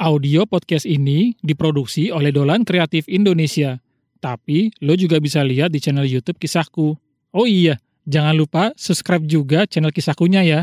Audio 0.00 0.48
podcast 0.48 0.88
ini 0.88 1.36
diproduksi 1.44 2.08
oleh 2.08 2.32
Dolan 2.32 2.64
Kreatif 2.64 3.04
Indonesia. 3.04 3.84
Tapi 4.16 4.72
lo 4.80 4.96
juga 4.96 5.20
bisa 5.20 5.44
lihat 5.44 5.76
di 5.76 5.76
channel 5.76 6.08
YouTube 6.08 6.40
Kisahku. 6.40 6.96
Oh 7.36 7.44
iya, 7.44 7.76
jangan 8.08 8.32
lupa 8.32 8.72
subscribe 8.80 9.28
juga 9.28 9.68
channel 9.68 9.92
Kisahkunya 9.92 10.40
ya. 10.40 10.60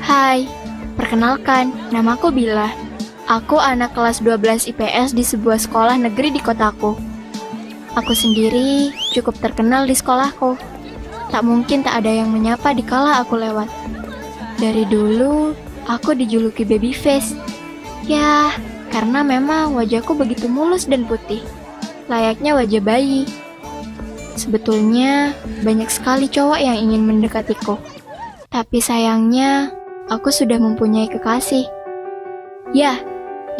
Hai, 0.00 0.48
perkenalkan, 0.96 1.92
namaku 1.92 2.32
Bila. 2.32 2.91
Aku 3.32 3.56
anak 3.56 3.96
kelas 3.96 4.20
12 4.20 4.68
IPS 4.76 5.16
di 5.16 5.24
sebuah 5.24 5.56
sekolah 5.56 5.96
negeri 5.96 6.36
di 6.36 6.40
kotaku. 6.44 6.92
Aku 7.96 8.12
sendiri 8.12 8.92
cukup 9.16 9.40
terkenal 9.40 9.88
di 9.88 9.96
sekolahku. 9.96 10.60
Tak 11.32 11.40
mungkin 11.40 11.80
tak 11.80 12.04
ada 12.04 12.12
yang 12.12 12.28
menyapa 12.28 12.76
di 12.76 12.84
kala 12.84 13.24
aku 13.24 13.40
lewat. 13.40 13.72
Dari 14.60 14.84
dulu, 14.84 15.56
aku 15.88 16.12
dijuluki 16.12 16.68
baby 16.68 16.92
face. 16.92 17.32
Ya, 18.04 18.52
karena 18.92 19.24
memang 19.24 19.72
wajahku 19.80 20.12
begitu 20.12 20.44
mulus 20.52 20.84
dan 20.84 21.08
putih. 21.08 21.40
Layaknya 22.12 22.52
wajah 22.52 22.84
bayi. 22.84 23.24
Sebetulnya, 24.36 25.32
banyak 25.64 25.88
sekali 25.88 26.28
cowok 26.28 26.60
yang 26.60 26.76
ingin 26.76 27.08
mendekatiku. 27.08 27.80
Tapi 28.52 28.84
sayangnya, 28.84 29.72
aku 30.12 30.28
sudah 30.28 30.60
mempunyai 30.60 31.08
kekasih. 31.08 31.64
Ya, 32.76 33.00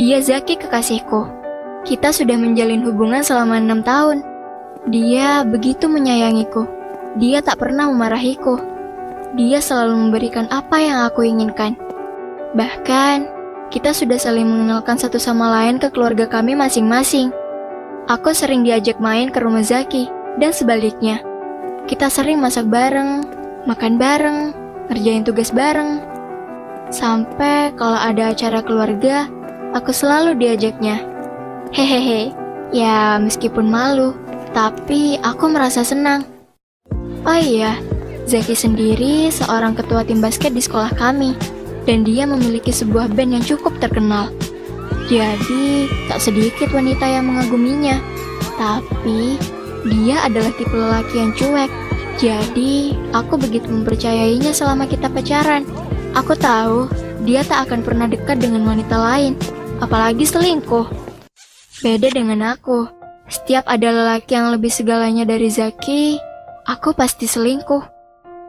dia 0.01 0.25
Zaki 0.25 0.57
kekasihku. 0.57 1.29
Kita 1.85 2.15
sudah 2.15 2.39
menjalin 2.41 2.81
hubungan 2.87 3.21
selama 3.21 3.61
enam 3.61 3.85
tahun. 3.85 4.25
Dia 4.89 5.45
begitu 5.45 5.85
menyayangiku. 5.85 6.65
Dia 7.21 7.45
tak 7.45 7.61
pernah 7.61 7.93
memarahiku. 7.93 8.57
Dia 9.37 9.61
selalu 9.61 10.09
memberikan 10.09 10.49
apa 10.49 10.81
yang 10.81 11.05
aku 11.05 11.29
inginkan. 11.29 11.77
Bahkan, 12.57 13.29
kita 13.69 13.93
sudah 13.93 14.17
saling 14.17 14.49
mengenalkan 14.49 14.97
satu 14.97 15.21
sama 15.21 15.49
lain 15.61 15.77
ke 15.77 15.93
keluarga 15.93 16.25
kami 16.29 16.57
masing-masing. 16.57 17.33
Aku 18.09 18.33
sering 18.33 18.65
diajak 18.65 18.97
main 18.97 19.29
ke 19.29 19.41
rumah 19.41 19.65
Zaki, 19.65 20.09
dan 20.41 20.53
sebaliknya. 20.57 21.21
Kita 21.85 22.09
sering 22.09 22.41
masak 22.41 22.69
bareng, 22.69 23.25
makan 23.69 23.97
bareng, 24.01 24.39
ngerjain 24.89 25.25
tugas 25.25 25.53
bareng. 25.53 26.01
Sampai 26.93 27.73
kalau 27.77 27.97
ada 27.97 28.37
acara 28.37 28.61
keluarga, 28.61 29.29
aku 29.73 29.91
selalu 29.91 30.37
diajaknya. 30.37 31.01
Hehehe, 31.73 32.33
ya 32.73 33.17
meskipun 33.17 33.69
malu, 33.69 34.13
tapi 34.53 35.17
aku 35.25 35.49
merasa 35.49 35.81
senang. 35.81 36.29
Oh 37.25 37.39
iya, 37.39 37.81
Zaki 38.29 38.53
sendiri 38.55 39.33
seorang 39.33 39.73
ketua 39.75 40.05
tim 40.05 40.21
basket 40.21 40.53
di 40.53 40.63
sekolah 40.63 40.93
kami, 40.95 41.33
dan 41.89 42.05
dia 42.05 42.29
memiliki 42.29 42.71
sebuah 42.71 43.11
band 43.17 43.41
yang 43.41 43.45
cukup 43.45 43.73
terkenal. 43.81 44.29
Jadi, 45.11 45.91
tak 46.07 46.23
sedikit 46.23 46.71
wanita 46.71 47.05
yang 47.05 47.29
mengaguminya. 47.29 47.99
Tapi, 48.57 49.37
dia 49.89 50.23
adalah 50.23 50.55
tipe 50.55 50.73
lelaki 50.73 51.17
yang 51.19 51.33
cuek. 51.35 51.71
Jadi, 52.21 52.95
aku 53.11 53.35
begitu 53.35 53.67
mempercayainya 53.67 54.55
selama 54.55 54.87
kita 54.87 55.11
pacaran. 55.11 55.67
Aku 56.13 56.37
tahu 56.39 56.87
dia 57.25 57.43
tak 57.47 57.69
akan 57.69 57.81
pernah 57.83 58.07
dekat 58.07 58.39
dengan 58.43 58.67
wanita 58.67 58.95
lain, 58.95 59.35
apalagi 59.83 60.23
selingkuh. 60.23 60.87
Beda 61.83 62.07
dengan 62.15 62.55
aku, 62.55 62.87
setiap 63.27 63.67
ada 63.67 63.91
lelaki 63.91 64.39
yang 64.39 64.55
lebih 64.55 64.71
segalanya 64.71 65.27
dari 65.27 65.51
Zaki, 65.51 66.23
aku 66.71 66.95
pasti 66.95 67.27
selingkuh. 67.27 67.83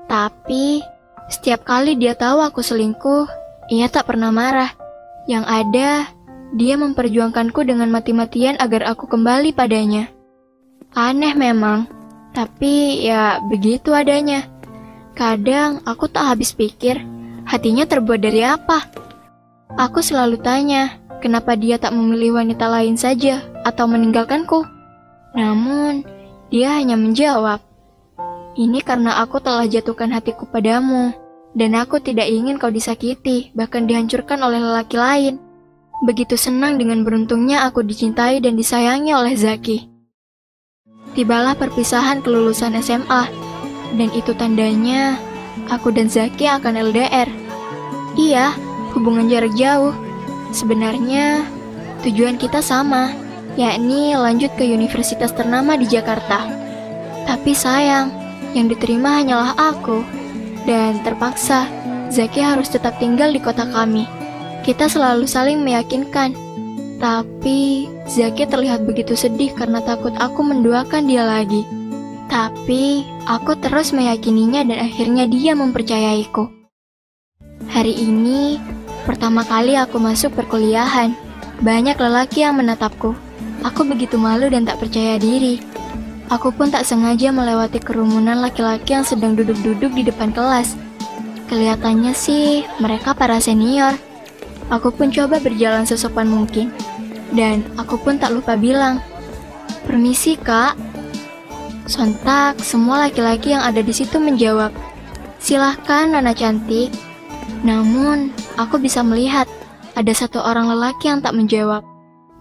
Tapi, 0.05 0.85
setiap 1.33 1.65
kali 1.65 1.97
dia 1.97 2.13
tahu 2.13 2.45
aku 2.45 2.61
selingkuh, 2.61 3.25
ia 3.73 3.89
tak 3.89 4.13
pernah 4.13 4.29
marah. 4.29 4.69
Yang 5.25 5.45
ada, 5.49 5.89
dia 6.53 6.77
memperjuangkanku 6.77 7.65
dengan 7.65 7.89
mati-matian 7.89 8.61
agar 8.61 8.85
aku 8.85 9.09
kembali 9.09 9.57
padanya. 9.57 10.13
Aneh 10.93 11.33
memang, 11.33 11.89
tapi 12.37 13.01
ya 13.01 13.41
begitu 13.49 13.97
adanya. 13.97 14.45
Kadang 15.17 15.81
aku 15.89 16.05
tak 16.05 16.37
habis 16.37 16.53
pikir, 16.53 17.01
hatinya 17.49 17.89
terbuat 17.89 18.21
dari 18.21 18.45
apa? 18.45 18.85
Aku 19.73 20.05
selalu 20.05 20.37
tanya, 20.37 21.01
kenapa 21.23 21.55
dia 21.55 21.79
tak 21.79 21.95
memilih 21.95 22.35
wanita 22.35 22.67
lain 22.67 22.99
saja 22.99 23.39
atau 23.63 23.87
meninggalkanku? 23.87 24.67
Namun, 25.31 26.03
dia 26.51 26.75
hanya 26.75 26.99
menjawab, 26.99 27.63
ini 28.53 28.85
karena 28.85 29.17
aku 29.23 29.41
telah 29.41 29.65
jatuhkan 29.65 30.13
hatiku 30.13 30.45
padamu, 30.45 31.09
dan 31.57 31.73
aku 31.73 31.97
tidak 31.97 32.29
ingin 32.29 32.61
kau 32.61 32.69
disakiti, 32.69 33.49
bahkan 33.57 33.89
dihancurkan 33.89 34.37
oleh 34.43 34.61
lelaki 34.61 34.99
lain. 34.99 35.41
Begitu 36.05 36.37
senang 36.37 36.77
dengan 36.77 37.01
beruntungnya 37.01 37.65
aku 37.65 37.81
dicintai 37.81 38.43
dan 38.43 38.53
disayangi 38.53 39.15
oleh 39.15 39.33
Zaki. 39.33 39.89
Tibalah 41.17 41.57
perpisahan 41.57 42.21
kelulusan 42.21 42.77
SMA, 42.77 43.23
dan 43.97 44.09
itu 44.13 44.37
tandanya 44.37 45.17
aku 45.73 45.89
dan 45.89 46.11
Zaki 46.11 46.45
akan 46.45 46.93
LDR. 46.93 47.29
Iya, 48.13 48.53
hubungan 48.93 49.25
jarak 49.33 49.57
jauh. 49.57 49.97
Sebenarnya, 50.53 51.49
tujuan 52.05 52.37
kita 52.37 52.61
sama, 52.61 53.09
yakni 53.57 54.13
lanjut 54.13 54.53
ke 54.53 54.69
universitas 54.69 55.33
ternama 55.33 55.73
di 55.73 55.89
Jakarta. 55.89 56.45
Tapi 57.25 57.57
sayang, 57.57 58.13
yang 58.53 58.69
diterima 58.69 59.17
hanyalah 59.17 59.57
aku. 59.57 60.05
Dan 60.63 61.01
terpaksa, 61.01 61.67
Zaki 62.13 62.39
harus 62.39 62.69
tetap 62.69 63.01
tinggal 63.01 63.33
di 63.33 63.41
kota 63.41 63.65
kami. 63.65 64.05
Kita 64.61 64.87
selalu 64.87 65.25
saling 65.25 65.59
meyakinkan. 65.65 66.37
Tapi, 67.01 67.89
Zaki 68.07 68.47
terlihat 68.47 68.85
begitu 68.85 69.17
sedih 69.17 69.51
karena 69.57 69.81
takut 69.81 70.13
aku 70.21 70.45
menduakan 70.45 71.09
dia 71.09 71.25
lagi. 71.25 71.65
Tapi, 72.29 73.03
aku 73.25 73.57
terus 73.59 73.91
meyakininya 73.91 74.63
dan 74.63 74.85
akhirnya 74.85 75.25
dia 75.27 75.57
mempercayaiku. 75.57 76.47
Hari 77.73 77.91
ini, 77.97 78.61
pertama 79.03 79.43
kali 79.43 79.75
aku 79.77 79.99
masuk 79.99 80.35
perkuliahan. 80.35 81.15
Banyak 81.63 81.95
lelaki 81.95 82.43
yang 82.43 82.59
menatapku. 82.59 83.15
Aku 83.63 83.87
begitu 83.87 84.19
malu 84.19 84.51
dan 84.51 84.67
tak 84.67 84.83
percaya 84.83 85.15
diri. 85.15 85.63
Aku 86.27 86.51
pun 86.51 86.71
tak 86.71 86.87
sengaja 86.87 87.31
melewati 87.31 87.79
kerumunan 87.79 88.39
laki-laki 88.39 88.95
yang 88.95 89.05
sedang 89.05 89.35
duduk-duduk 89.37 89.91
di 89.93 90.03
depan 90.07 90.33
kelas. 90.33 90.75
Kelihatannya 91.47 92.11
sih 92.15 92.65
mereka 92.81 93.13
para 93.13 93.37
senior. 93.37 93.93
Aku 94.71 94.89
pun 94.89 95.13
coba 95.13 95.37
berjalan 95.37 95.85
sesopan 95.85 96.27
mungkin. 96.31 96.73
Dan 97.33 97.61
aku 97.75 97.99
pun 98.01 98.17
tak 98.17 98.33
lupa 98.33 98.57
bilang, 98.57 99.03
Permisi 99.83 100.39
kak. 100.39 100.79
Sontak, 101.83 102.63
semua 102.63 103.07
laki-laki 103.07 103.51
yang 103.51 103.59
ada 103.59 103.83
di 103.83 103.91
situ 103.91 104.15
menjawab, 104.15 104.71
Silahkan 105.43 106.07
Nona 106.07 106.31
cantik. 106.31 106.87
Namun, 107.67 108.31
aku 108.57 108.81
bisa 108.81 109.01
melihat 109.01 109.49
ada 109.93 110.13
satu 110.13 110.41
orang 110.41 110.69
lelaki 110.69 111.09
yang 111.09 111.21
tak 111.21 111.37
menjawab. 111.37 111.85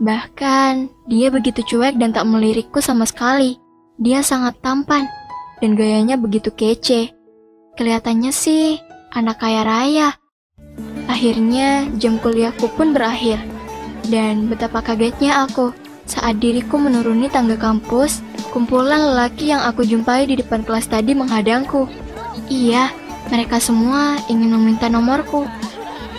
Bahkan, 0.02 0.90
dia 1.06 1.28
begitu 1.30 1.62
cuek 1.62 2.00
dan 2.00 2.10
tak 2.10 2.26
melirikku 2.26 2.82
sama 2.82 3.06
sekali. 3.06 3.60
Dia 4.00 4.24
sangat 4.24 4.58
tampan, 4.64 5.06
dan 5.60 5.78
gayanya 5.78 6.18
begitu 6.18 6.50
kece. 6.50 7.14
Kelihatannya 7.78 8.32
sih, 8.34 8.80
anak 9.14 9.38
kaya 9.38 9.62
raya. 9.62 10.08
Akhirnya, 11.06 11.86
jam 12.00 12.18
kuliahku 12.18 12.72
pun 12.74 12.96
berakhir. 12.96 13.38
Dan 14.08 14.50
betapa 14.50 14.82
kagetnya 14.82 15.46
aku 15.46 15.70
saat 16.02 16.42
diriku 16.42 16.82
menuruni 16.82 17.31
tangga 17.31 17.54
kampus, 17.54 18.25
kumpulan 18.50 19.14
lelaki 19.14 19.54
yang 19.54 19.62
aku 19.62 19.87
jumpai 19.87 20.26
di 20.26 20.34
depan 20.34 20.66
kelas 20.66 20.90
tadi 20.90 21.14
menghadangku. 21.14 21.87
Iya, 22.50 22.90
mereka 23.31 23.62
semua 23.62 24.19
ingin 24.26 24.50
meminta 24.50 24.90
nomorku. 24.90 25.46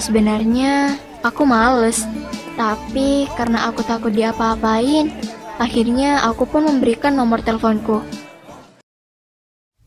Sebenarnya, 0.01 0.97
aku 1.21 1.45
males. 1.45 2.05
Tapi 2.53 3.25
karena 3.33 3.69
aku 3.69 3.81
takut 3.81 4.13
diapa-apain, 4.13 5.09
akhirnya 5.57 6.21
aku 6.21 6.45
pun 6.45 6.69
memberikan 6.69 7.17
nomor 7.17 7.41
teleponku. 7.41 8.05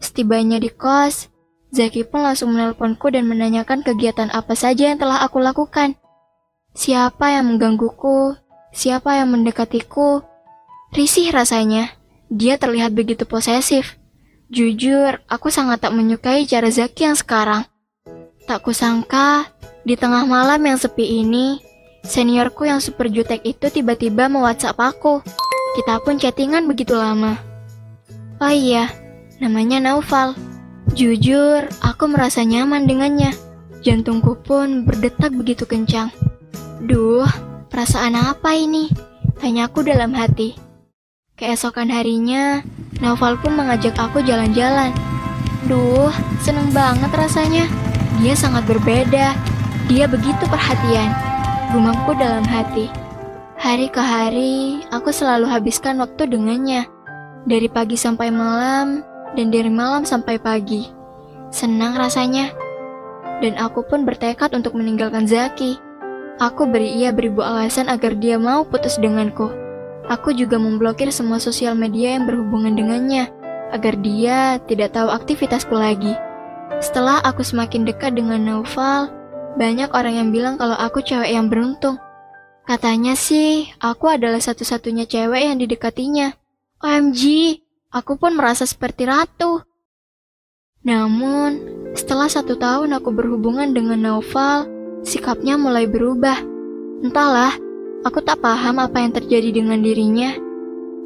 Setibanya 0.02 0.58
di 0.58 0.70
kos, 0.74 1.30
Zaki 1.70 2.06
pun 2.08 2.24
langsung 2.24 2.54
menelponku 2.54 3.12
dan 3.12 3.26
menanyakan 3.28 3.84
kegiatan 3.84 4.32
apa 4.32 4.56
saja 4.56 4.90
yang 4.90 4.98
telah 4.98 5.22
aku 5.22 5.38
lakukan. 5.42 5.98
Siapa 6.72 7.36
yang 7.36 7.54
menggangguku? 7.54 8.34
Siapa 8.72 9.20
yang 9.20 9.32
mendekatiku? 9.32 10.24
Risih 10.94 11.32
rasanya. 11.32 11.92
Dia 12.32 12.58
terlihat 12.58 12.96
begitu 12.96 13.28
posesif. 13.28 13.94
Jujur, 14.48 15.22
aku 15.26 15.50
sangat 15.50 15.82
tak 15.82 15.94
menyukai 15.94 16.46
cara 16.46 16.70
Zaki 16.70 17.06
yang 17.06 17.18
sekarang. 17.18 17.66
Tak 18.46 18.62
kusangka, 18.62 19.50
di 19.82 19.98
tengah 19.98 20.22
malam 20.22 20.62
yang 20.62 20.78
sepi 20.78 21.20
ini, 21.26 21.66
Seniorku 22.06 22.70
yang 22.70 22.78
super 22.78 23.10
jutek 23.10 23.42
itu 23.42 23.66
tiba-tiba 23.66 24.30
mau 24.30 24.46
WhatsApp 24.46 24.78
aku. 24.78 25.18
Kita 25.74 25.98
pun 26.06 26.14
chattingan 26.22 26.70
begitu 26.70 26.94
lama. 26.94 27.34
Oh 28.38 28.54
iya, 28.54 28.94
namanya 29.42 29.82
Naufal. 29.82 30.38
Jujur, 30.94 31.66
aku 31.82 32.06
merasa 32.06 32.46
nyaman 32.46 32.86
dengannya. 32.86 33.34
Jantungku 33.82 34.38
pun 34.38 34.86
berdetak 34.86 35.34
begitu 35.34 35.66
kencang. 35.66 36.14
Duh, 36.86 37.26
perasaan 37.74 38.14
apa 38.14 38.54
ini? 38.54 38.86
Tanyaku 39.42 39.82
dalam 39.82 40.14
hati. 40.14 40.54
Keesokan 41.34 41.90
harinya, 41.90 42.62
Naufal 43.02 43.34
pun 43.42 43.58
mengajak 43.58 43.98
aku 43.98 44.22
jalan-jalan. 44.22 44.94
Duh, 45.66 46.14
seneng 46.38 46.70
banget 46.70 47.10
rasanya. 47.10 47.66
Dia 48.16 48.32
sangat 48.32 48.64
berbeda. 48.64 49.36
Dia 49.92 50.08
begitu 50.08 50.44
perhatian. 50.48 51.12
Gumamku 51.70 52.16
dalam 52.16 52.42
hati. 52.48 52.88
Hari 53.60 53.92
ke 53.92 54.00
hari, 54.00 54.84
aku 54.88 55.12
selalu 55.12 55.44
habiskan 55.48 56.00
waktu 56.00 56.28
dengannya. 56.28 56.88
Dari 57.44 57.68
pagi 57.68 57.94
sampai 57.94 58.32
malam, 58.32 59.04
dan 59.36 59.52
dari 59.52 59.68
malam 59.68 60.08
sampai 60.08 60.40
pagi. 60.40 60.88
Senang 61.52 61.94
rasanya. 61.94 62.50
Dan 63.44 63.60
aku 63.60 63.84
pun 63.84 64.08
bertekad 64.08 64.56
untuk 64.56 64.72
meninggalkan 64.72 65.28
Zaki. 65.28 65.76
Aku 66.40 66.68
beri 66.68 67.00
ia 67.00 67.12
beribu 67.12 67.44
alasan 67.44 67.88
agar 67.88 68.16
dia 68.16 68.40
mau 68.40 68.64
putus 68.64 68.96
denganku. 68.96 69.52
Aku 70.08 70.32
juga 70.32 70.56
memblokir 70.56 71.12
semua 71.12 71.36
sosial 71.36 71.76
media 71.76 72.16
yang 72.16 72.24
berhubungan 72.24 72.76
dengannya, 72.76 73.28
agar 73.72 73.98
dia 74.00 74.56
tidak 74.64 74.96
tahu 74.96 75.12
aktivitasku 75.12 75.74
lagi. 75.74 76.16
Setelah 76.82 77.22
aku 77.22 77.46
semakin 77.46 77.86
dekat 77.86 78.18
dengan 78.18 78.42
Naufal, 78.42 79.08
banyak 79.56 79.88
orang 79.96 80.14
yang 80.20 80.28
bilang 80.34 80.60
kalau 80.60 80.76
aku 80.76 81.00
cewek 81.00 81.32
yang 81.32 81.48
beruntung. 81.48 81.96
Katanya 82.66 83.14
sih, 83.14 83.70
aku 83.78 84.10
adalah 84.10 84.42
satu-satunya 84.42 85.06
cewek 85.06 85.46
yang 85.46 85.56
didekatinya. 85.56 86.34
OMG, 86.82 87.22
aku 87.94 88.18
pun 88.20 88.34
merasa 88.34 88.66
seperti 88.66 89.06
ratu. 89.06 89.62
Namun, 90.82 91.62
setelah 91.94 92.28
satu 92.28 92.58
tahun 92.58 92.92
aku 92.98 93.14
berhubungan 93.14 93.72
dengan 93.72 94.02
Naufal, 94.02 94.68
sikapnya 95.06 95.56
mulai 95.56 95.86
berubah. 95.88 96.42
Entahlah, 97.00 97.54
aku 98.04 98.20
tak 98.20 98.42
paham 98.42 98.82
apa 98.82 99.00
yang 99.00 99.14
terjadi 99.14 99.62
dengan 99.62 99.80
dirinya. 99.80 100.34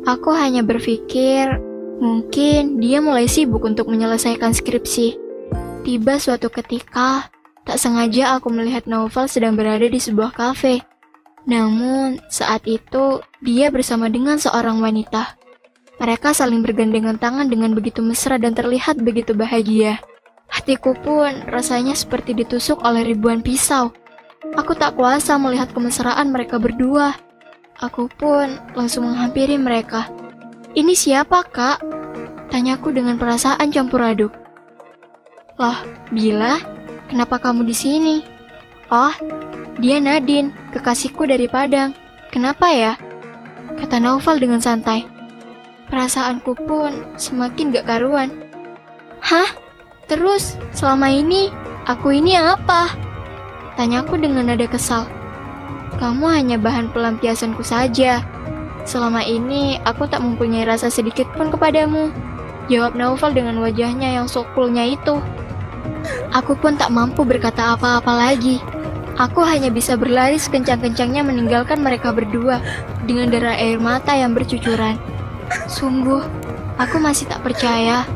Aku 0.09 0.33
hanya 0.33 0.65
berpikir, 0.65 1.61
mungkin 2.01 2.81
dia 2.81 3.05
mulai 3.05 3.29
sibuk 3.29 3.63
untuk 3.63 3.87
menyelesaikan 3.93 4.57
skripsi. 4.57 5.30
Tiba 5.81 6.21
suatu 6.21 6.53
ketika, 6.53 7.33
tak 7.65 7.81
sengaja 7.81 8.37
aku 8.37 8.53
melihat 8.53 8.85
Naufal 8.85 9.27
sedang 9.33 9.57
berada 9.57 9.89
di 9.89 9.97
sebuah 9.97 10.37
kafe. 10.37 10.85
Namun, 11.49 12.21
saat 12.29 12.69
itu 12.69 13.25
dia 13.41 13.73
bersama 13.73 14.13
dengan 14.13 14.37
seorang 14.37 14.85
wanita. 14.85 15.41
Mereka 15.97 16.37
saling 16.37 16.61
bergandengan 16.61 17.17
tangan 17.17 17.49
dengan 17.49 17.73
begitu 17.73 18.05
mesra 18.05 18.37
dan 18.37 18.53
terlihat 18.53 19.01
begitu 19.01 19.33
bahagia. 19.33 20.01
Hatiku 20.53 20.93
pun 21.01 21.49
rasanya 21.49 21.97
seperti 21.97 22.37
ditusuk 22.37 22.85
oleh 22.85 23.05
ribuan 23.07 23.41
pisau. 23.41 23.93
Aku 24.57 24.77
tak 24.77 25.01
kuasa 25.01 25.41
melihat 25.41 25.73
kemesraan 25.73 26.29
mereka 26.29 26.61
berdua. 26.61 27.17
Aku 27.81 28.13
pun 28.13 28.61
langsung 28.77 29.09
menghampiri 29.09 29.57
mereka. 29.57 30.13
Ini 30.77 30.93
siapa, 30.93 31.41
Kak? 31.49 31.81
Tanyaku 32.53 32.93
dengan 32.93 33.17
perasaan 33.17 33.73
campur 33.73 34.05
aduk. 34.05 34.33
Loh, 35.61 35.77
Bila, 36.09 36.57
kenapa 37.13 37.37
kamu 37.37 37.69
di 37.69 37.77
sini? 37.77 38.25
Oh, 38.89 39.13
dia 39.77 40.01
Nadine, 40.01 40.57
kekasihku 40.73 41.29
dari 41.29 41.53
Padang. 41.53 41.93
Kenapa 42.33 42.73
ya? 42.73 42.97
Kata 43.77 44.01
Naufal 44.01 44.41
dengan 44.41 44.65
santai. 44.65 45.05
Perasaanku 45.93 46.57
pun 46.65 47.05
semakin 47.21 47.77
gak 47.77 47.93
karuan. 47.93 48.33
Hah? 49.21 49.53
Terus, 50.09 50.57
selama 50.73 51.13
ini, 51.13 51.53
aku 51.85 52.09
ini 52.17 52.41
apa? 52.41 52.97
Tanyaku 53.77 54.17
dengan 54.17 54.49
nada 54.49 54.65
kesal. 54.65 55.05
Kamu 56.01 56.25
hanya 56.25 56.57
bahan 56.57 56.89
pelampiasanku 56.89 57.61
saja. 57.61 58.25
Selama 58.89 59.21
ini, 59.29 59.77
aku 59.85 60.09
tak 60.09 60.25
mempunyai 60.25 60.65
rasa 60.65 60.89
sedikit 60.89 61.29
pun 61.37 61.53
kepadamu. 61.53 62.09
Jawab 62.73 62.97
Naufal 62.97 63.37
dengan 63.37 63.61
wajahnya 63.61 64.17
yang 64.17 64.25
sokulnya 64.25 64.89
itu. 64.89 65.21
Aku 66.31 66.55
pun 66.57 66.79
tak 66.79 66.95
mampu 66.95 67.27
berkata 67.27 67.75
apa-apa 67.75 68.13
lagi. 68.15 68.63
Aku 69.21 69.45
hanya 69.45 69.69
bisa 69.69 70.01
berlari 70.01 70.41
sekencang-kencangnya 70.41 71.21
meninggalkan 71.21 71.83
mereka 71.83 72.15
berdua 72.15 72.63
dengan 73.05 73.29
darah 73.29 73.57
air 73.59 73.77
mata 73.77 74.17
yang 74.17 74.33
bercucuran. 74.33 74.97
Sungguh, 75.69 76.25
aku 76.81 76.97
masih 76.97 77.29
tak 77.29 77.45
percaya 77.45 78.09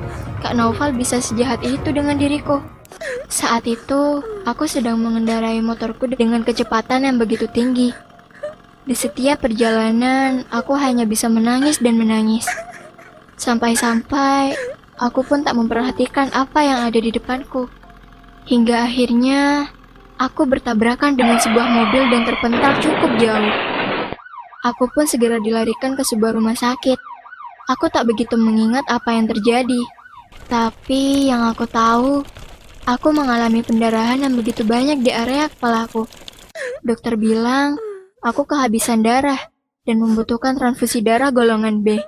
Kak 0.45 0.57
Noval 0.61 0.93
bisa 0.93 1.25
sejahat 1.25 1.65
itu 1.65 1.89
dengan 1.89 2.21
diriku. 2.21 2.61
Saat 3.33 3.65
itu, 3.65 4.21
aku 4.45 4.69
sedang 4.69 5.01
mengendarai 5.01 5.61
motorku 5.65 6.05
dengan 6.05 6.45
kecepatan 6.45 7.09
yang 7.09 7.17
begitu 7.17 7.49
tinggi. 7.49 7.97
Di 8.85 8.93
setiap 8.93 9.41
perjalanan, 9.41 10.45
aku 10.53 10.77
hanya 10.77 11.09
bisa 11.09 11.33
menangis 11.33 11.81
dan 11.81 11.97
menangis. 11.97 12.45
Sampai-sampai, 13.41 14.53
aku 14.99 15.21
pun 15.27 15.43
tak 15.43 15.55
memperhatikan 15.57 16.31
apa 16.35 16.61
yang 16.63 16.79
ada 16.87 16.99
di 16.99 17.11
depanku. 17.15 17.71
Hingga 18.45 18.85
akhirnya, 18.85 19.73
Aku 20.15 20.47
bertabrakan 20.47 21.19
dengan 21.19 21.43
sebuah 21.43 21.67
mobil 21.67 22.07
dan 22.07 22.23
terpental 22.23 22.79
cukup 22.79 23.19
jauh. 23.19 23.51
Aku 24.63 24.87
pun 24.95 25.11
segera 25.11 25.43
dilarikan 25.43 25.99
ke 25.99 26.07
sebuah 26.07 26.39
rumah 26.39 26.55
sakit. 26.55 26.95
Aku 27.67 27.91
tak 27.91 28.07
begitu 28.07 28.39
mengingat 28.39 28.87
apa 28.87 29.11
yang 29.11 29.27
terjadi. 29.27 29.83
Tapi 30.47 31.35
yang 31.35 31.51
aku 31.51 31.67
tahu, 31.67 32.23
aku 32.87 33.09
mengalami 33.11 33.67
pendarahan 33.67 34.23
yang 34.23 34.39
begitu 34.39 34.63
banyak 34.63 35.03
di 35.03 35.11
area 35.11 35.51
kepalaku. 35.51 36.07
Dokter 36.87 37.19
bilang, 37.19 37.75
aku 38.23 38.47
kehabisan 38.47 39.03
darah 39.03 39.51
dan 39.83 39.99
membutuhkan 39.99 40.55
transfusi 40.55 41.03
darah 41.03 41.35
golongan 41.35 41.83
B. 41.83 41.99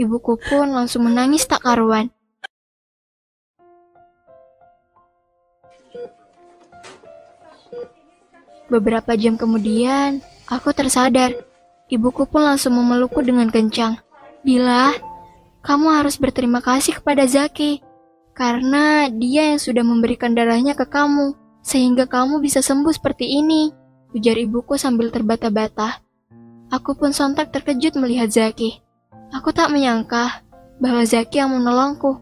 Ibuku 0.00 0.40
pun 0.40 0.72
langsung 0.72 1.04
menangis 1.04 1.44
tak 1.44 1.64
karuan. 1.64 2.08
Beberapa 8.72 9.12
jam 9.20 9.36
kemudian, 9.36 10.24
aku 10.48 10.72
tersadar. 10.72 11.36
Ibuku 11.92 12.24
pun 12.24 12.40
langsung 12.40 12.72
memelukku 12.80 13.20
dengan 13.20 13.52
kencang. 13.52 14.00
Bila, 14.40 14.96
kamu 15.60 15.86
harus 16.02 16.16
berterima 16.16 16.64
kasih 16.64 16.98
kepada 16.98 17.28
Zaki. 17.28 17.84
Karena 18.32 19.12
dia 19.12 19.52
yang 19.52 19.60
sudah 19.60 19.84
memberikan 19.86 20.32
darahnya 20.32 20.72
ke 20.72 20.88
kamu. 20.88 21.36
Sehingga 21.62 22.10
kamu 22.10 22.42
bisa 22.42 22.64
sembuh 22.64 22.90
seperti 22.90 23.38
ini. 23.38 23.70
Ujar 24.16 24.40
ibuku 24.40 24.74
sambil 24.74 25.14
terbata-bata. 25.14 26.02
Aku 26.72 26.98
pun 26.98 27.14
sontak 27.14 27.54
terkejut 27.54 27.94
melihat 28.00 28.32
Zaki. 28.32 28.81
Aku 29.32 29.48
tak 29.50 29.72
menyangka 29.72 30.44
bahwa 30.76 31.02
Zaki 31.08 31.40
yang 31.40 31.56
menolongku. 31.56 32.20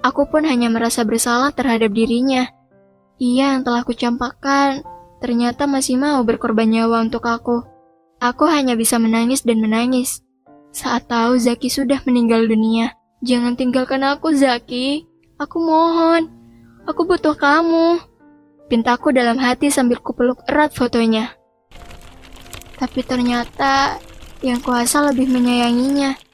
Aku 0.00 0.24
pun 0.30 0.48
hanya 0.48 0.72
merasa 0.72 1.04
bersalah 1.04 1.52
terhadap 1.52 1.92
dirinya. 1.92 2.48
Ia 3.20 3.56
yang 3.56 3.62
telah 3.64 3.84
kucampakkan 3.84 4.80
ternyata 5.20 5.64
masih 5.68 6.00
mau 6.00 6.24
berkorban 6.24 6.68
nyawa 6.68 7.04
untuk 7.04 7.28
aku. 7.28 7.64
Aku 8.20 8.48
hanya 8.48 8.72
bisa 8.72 8.96
menangis 8.96 9.44
dan 9.44 9.60
menangis. 9.60 10.24
Saat 10.72 11.08
tahu 11.12 11.36
Zaki 11.36 11.68
sudah 11.68 12.00
meninggal 12.08 12.48
dunia. 12.48 12.96
Jangan 13.20 13.56
tinggalkan 13.56 14.04
aku, 14.04 14.32
Zaki. 14.32 15.04
Aku 15.36 15.60
mohon. 15.60 16.32
Aku 16.88 17.04
butuh 17.04 17.36
kamu. 17.36 18.00
Pintaku 18.72 19.12
dalam 19.12 19.36
hati 19.36 19.68
sambil 19.68 20.00
kupeluk 20.00 20.40
erat 20.48 20.72
fotonya. 20.72 21.36
Tapi 22.76 23.00
ternyata 23.04 24.00
yang 24.44 24.60
kuasa 24.60 25.04
lebih 25.12 25.28
menyayanginya. 25.32 26.25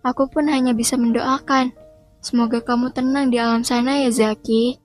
Aku 0.00 0.32
pun 0.32 0.48
hanya 0.48 0.72
bisa 0.72 0.96
mendoakan. 0.96 1.76
Semoga 2.20 2.60
kamu 2.60 2.92
tenang 2.92 3.28
di 3.28 3.36
alam 3.40 3.64
sana 3.64 4.00
ya, 4.00 4.12
Zaki. 4.12 4.80